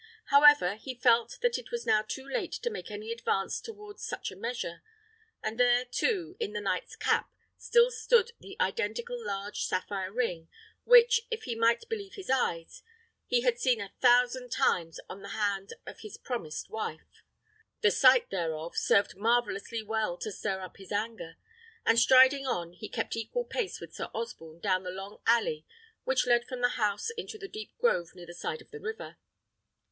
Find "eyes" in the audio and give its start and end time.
12.31-12.81